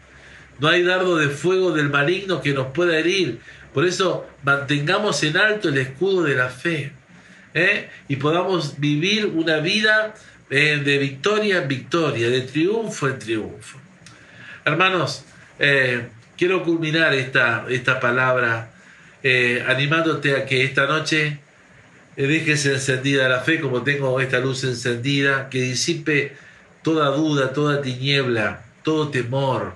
[0.59, 3.39] No hay dardo de fuego del maligno que nos pueda herir.
[3.73, 6.91] Por eso mantengamos en alto el escudo de la fe
[7.53, 7.89] ¿eh?
[8.07, 10.13] y podamos vivir una vida
[10.49, 13.79] eh, de victoria en victoria, de triunfo en triunfo.
[14.65, 15.25] Hermanos,
[15.59, 16.07] eh,
[16.37, 18.72] quiero culminar esta, esta palabra
[19.67, 21.39] animándote a que esta noche
[22.15, 26.35] dejes encendida la fe como tengo esta luz encendida, que disipe
[26.81, 29.73] toda duda, toda tiniebla, todo temor,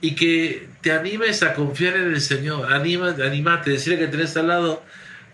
[0.00, 2.72] y que te animes a confiar en el Señor.
[2.72, 4.82] Anima, animate, decirle que tenés al lado,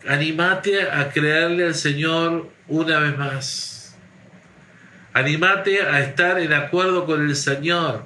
[0.06, 3.96] animate a creerle al Señor una vez más.
[5.12, 8.04] Animate a estar en acuerdo con el Señor.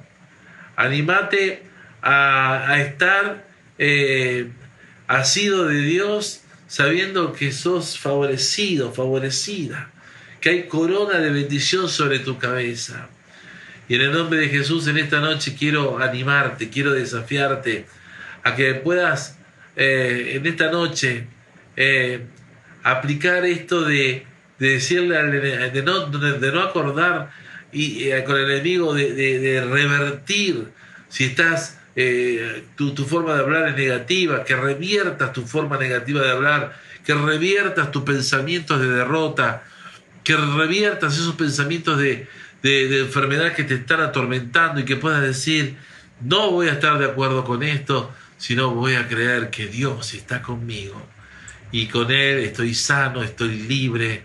[0.77, 1.63] Animate
[2.01, 3.43] a, estar
[3.77, 4.49] eh,
[5.19, 9.91] asido de Dios sabiendo que sos favorecido, favorecida,
[10.39, 13.09] que hay corona de bendición sobre tu cabeza.
[13.89, 17.85] Y en el nombre de Jesús en esta noche quiero animarte, quiero desafiarte
[18.43, 19.37] a que puedas
[19.75, 21.27] eh, en esta noche
[21.75, 22.21] eh,
[22.83, 24.25] aplicar esto de,
[24.59, 25.17] decirle
[25.71, 27.31] de no, de no acordar
[27.73, 30.69] y, eh, con el enemigo de, revertir
[31.09, 31.80] si estás
[32.75, 37.13] tu, tu, forma de hablar es negativa, que reviertas tu forma negativa de hablar, que
[37.13, 39.63] reviertas tus pensamientos de derrota,
[40.23, 42.27] que reviertas esos pensamientos de,
[42.61, 45.75] de, enfermedad que te están atormentando y que puedas decir,
[46.21, 50.41] no voy a estar de acuerdo con esto, sino voy a creer que Dios está
[50.41, 51.01] conmigo
[51.71, 54.23] y con Él estoy sano, estoy libre,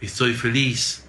[0.00, 1.04] estoy feliz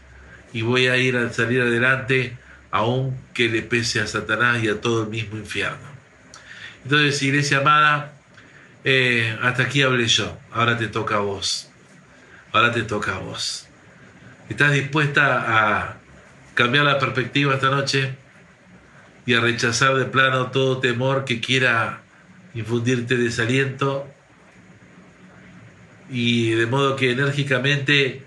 [0.54, 2.38] y voy a ir a salir adelante
[2.72, 5.87] aunque le pese a Satanás y a todo el mismo infierno.
[6.84, 8.14] Entonces, iglesia amada,
[8.84, 11.70] eh, hasta aquí hablé yo, ahora te toca a vos,
[12.54, 13.68] ahora te toca a vos.
[14.50, 15.98] ¿Estás dispuesta a
[16.54, 18.16] cambiar la perspectiva esta noche
[19.26, 22.02] y a rechazar de plano todo temor que quiera
[22.54, 24.08] infundirte desaliento
[26.10, 28.24] y de modo que enérgicamente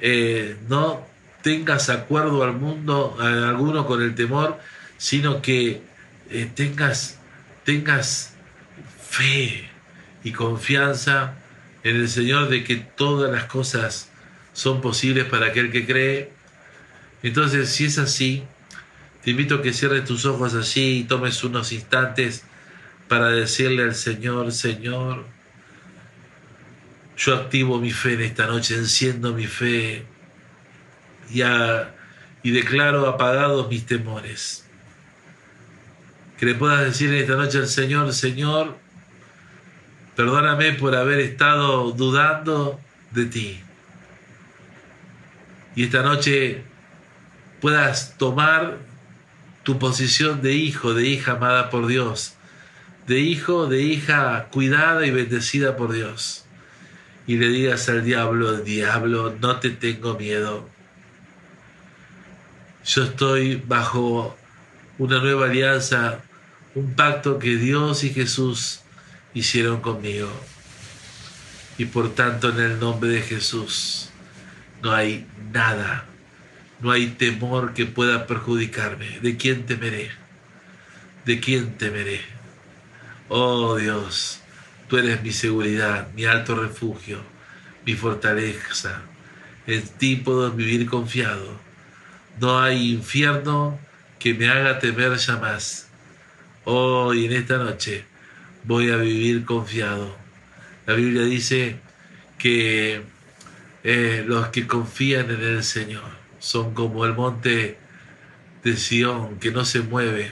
[0.00, 1.06] eh, no
[1.42, 4.58] tengas acuerdo al mundo alguno con el temor,
[4.98, 5.82] sino que
[6.30, 7.18] eh, tengas,
[7.64, 8.34] tengas
[9.08, 9.68] fe
[10.24, 11.34] y confianza
[11.82, 14.10] en el Señor de que todas las cosas
[14.52, 16.42] son posibles para aquel que cree
[17.22, 18.42] entonces, si es así,
[19.22, 22.42] te invito a que cierres tus ojos allí y tomes unos instantes
[23.08, 25.24] para decirle al Señor, Señor,
[27.16, 30.04] yo activo mi fe en esta noche, enciendo mi fe
[31.30, 31.42] y,
[32.42, 34.66] y declaro apagados mis temores.
[36.42, 38.76] Que le puedas decir esta noche al Señor, Señor,
[40.16, 42.80] perdóname por haber estado dudando
[43.12, 43.60] de ti.
[45.76, 46.64] Y esta noche
[47.60, 48.78] puedas tomar
[49.62, 52.34] tu posición de hijo, de hija amada por Dios,
[53.06, 56.44] de hijo, de hija cuidada y bendecida por Dios.
[57.28, 60.68] Y le digas al diablo, diablo, no te tengo miedo.
[62.84, 64.36] Yo estoy bajo
[64.98, 66.18] una nueva alianza,
[66.74, 68.80] un pacto que Dios y Jesús
[69.34, 70.30] hicieron conmigo.
[71.78, 74.10] Y por tanto en el nombre de Jesús
[74.82, 76.06] no hay nada
[76.82, 79.20] no hay temor que pueda perjudicarme.
[79.20, 80.10] ¿De quién temeré?
[81.24, 82.20] ¿De quién temeré?
[83.28, 84.40] Oh Dios,
[84.88, 87.22] tú eres mi seguridad, mi alto refugio,
[87.86, 89.00] mi fortaleza.
[89.68, 91.60] En ti puedo vivir confiado.
[92.40, 93.78] No hay infierno
[94.18, 95.88] que me haga temer jamás.
[96.64, 98.04] Hoy, en esta noche,
[98.62, 100.14] voy a vivir confiado.
[100.86, 101.80] La Biblia dice
[102.38, 103.02] que
[103.82, 106.04] eh, los que confían en el Señor
[106.38, 107.78] son como el monte
[108.62, 110.30] de Sión que no se mueve,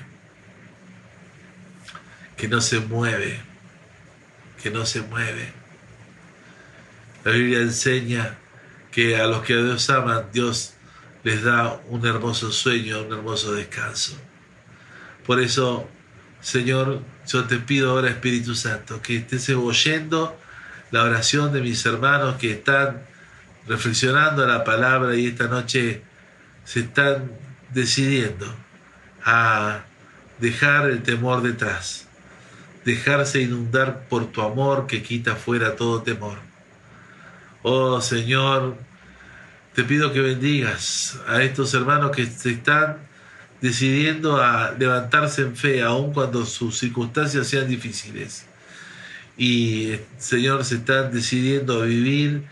[2.37, 3.41] que no se mueve,
[4.63, 5.53] que no se mueve.
[7.25, 8.39] La Biblia enseña
[8.93, 10.75] que a los que a Dios aman, Dios
[11.25, 14.17] les da un hermoso sueño, un hermoso descanso.
[15.27, 15.89] Por eso,
[16.41, 20.39] Señor, yo te pido ahora, Espíritu Santo, que estés oyendo
[20.91, 23.03] la oración de mis hermanos que están
[23.67, 26.03] reflexionando la palabra y esta noche
[26.65, 27.31] se están
[27.73, 28.53] decidiendo
[29.25, 29.81] a
[30.39, 32.09] dejar el temor detrás,
[32.85, 36.39] dejarse inundar por tu amor que quita fuera todo temor.
[37.63, 38.79] Oh Señor,
[39.75, 43.10] te pido que bendigas a estos hermanos que se están
[43.61, 48.47] decidiendo a levantarse en fe, aun cuando sus circunstancias sean difíciles.
[49.37, 52.45] Y Señor, se están decidiendo a vivir,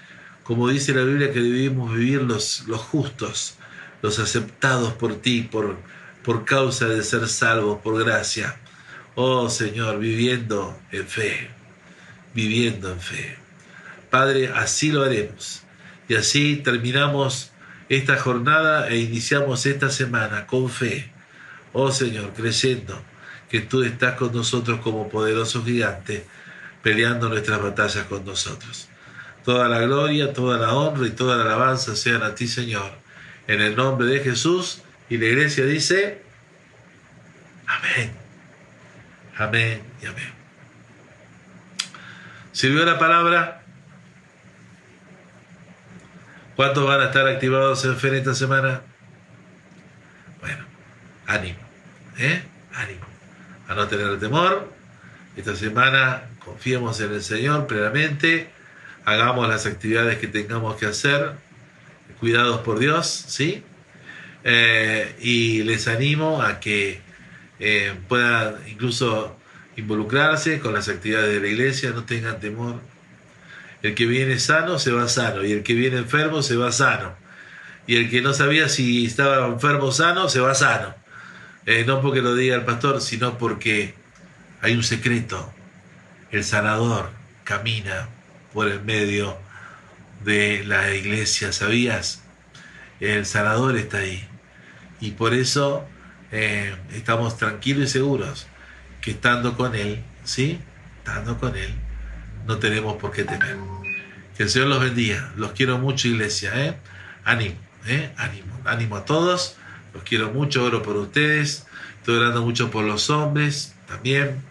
[0.42, 3.56] como dice la Biblia, que debemos vivir los, los justos,
[4.02, 5.76] los aceptados por ti, por,
[6.24, 8.56] por causa de ser salvos, por gracia.
[9.14, 11.50] Oh Señor, viviendo en fe,
[12.34, 13.36] viviendo en fe.
[14.10, 15.62] Padre, así lo haremos.
[16.08, 17.50] Y así terminamos
[17.88, 21.10] esta jornada e iniciamos esta semana con fe.
[21.72, 23.02] Oh Señor, creyendo
[23.48, 26.26] que tú estás con nosotros como poderoso gigante,
[26.82, 28.88] peleando nuestras batallas con nosotros.
[29.44, 32.92] Toda la gloria, toda la honra y toda la alabanza sean a ti, Señor.
[33.46, 34.82] En el nombre de Jesús.
[35.08, 36.20] Y la iglesia dice,
[37.66, 38.12] amén.
[39.38, 40.32] Amén y amén.
[42.52, 43.57] ¿Sirvió la palabra?
[46.58, 48.82] ¿Cuántos van a estar activados en fe esta semana?
[50.40, 50.64] Bueno,
[51.28, 51.60] ánimo,
[52.18, 52.42] ¿eh?
[52.74, 53.06] Ánimo.
[53.68, 54.68] A no tener temor.
[55.36, 58.50] Esta semana confiemos en el Señor plenamente.
[59.04, 61.30] Hagamos las actividades que tengamos que hacer.
[62.18, 63.62] Cuidados por Dios, ¿sí?
[64.42, 67.00] Eh, y les animo a que
[67.60, 69.38] eh, puedan incluso
[69.76, 72.80] involucrarse con las actividades de la iglesia, no tengan temor
[73.82, 77.14] el que viene sano se va sano y el que viene enfermo se va sano.
[77.86, 80.94] Y el que no sabía si estaba enfermo o sano se va sano.
[81.64, 83.94] Eh, no porque lo diga el pastor, sino porque
[84.60, 85.52] hay un secreto.
[86.30, 87.10] El sanador
[87.44, 88.08] camina
[88.52, 89.38] por el medio
[90.24, 92.22] de la iglesia, ¿sabías?
[93.00, 94.26] El sanador está ahí.
[95.00, 95.86] Y por eso
[96.32, 98.46] eh, estamos tranquilos y seguros
[99.00, 100.60] que estando con Él, ¿sí?
[100.98, 101.72] Estando con Él,
[102.48, 103.56] no tenemos por qué temer.
[104.36, 105.32] Que el Señor los bendiga.
[105.36, 106.50] Los quiero mucho, iglesia.
[106.54, 106.76] ¿eh?
[107.24, 108.10] Ánimo, ¿eh?
[108.16, 109.56] ánimo, ánimo a todos.
[109.92, 111.66] Los quiero mucho, oro por ustedes.
[111.98, 114.42] Estoy orando mucho por los hombres también.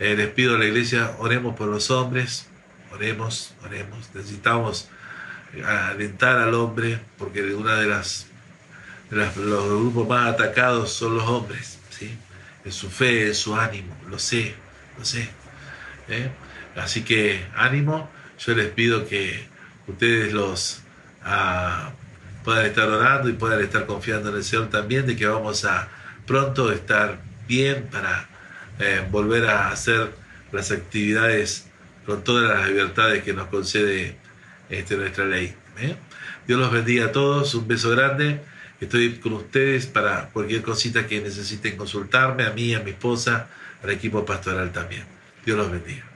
[0.00, 2.48] Eh, les pido a la iglesia, oremos por los hombres.
[2.92, 4.10] Oremos, oremos.
[4.12, 4.88] Necesitamos
[5.64, 8.26] alentar al hombre porque una de las,
[9.10, 11.78] los grupos más atacados son los hombres.
[11.90, 12.18] ¿sí?
[12.64, 13.96] En su fe, en su ánimo.
[14.10, 14.56] Lo sé,
[14.98, 15.28] lo sé.
[16.08, 16.28] ¿eh?
[16.76, 19.46] Así que ánimo, yo les pido que
[19.86, 20.82] ustedes los
[21.24, 21.90] ah,
[22.44, 25.88] puedan estar orando y puedan estar confiando en el Señor también, de que vamos a
[26.26, 27.18] pronto estar
[27.48, 28.28] bien para
[28.78, 30.12] eh, volver a hacer
[30.52, 31.66] las actividades
[32.04, 34.16] con todas las libertades que nos concede
[34.68, 35.54] este, nuestra ley.
[35.78, 35.96] ¿eh?
[36.46, 38.40] Dios los bendiga a todos, un beso grande.
[38.80, 43.48] Estoy con ustedes para cualquier cosita que necesiten consultarme, a mí, a mi esposa,
[43.82, 45.04] al equipo pastoral también.
[45.44, 46.15] Dios los bendiga.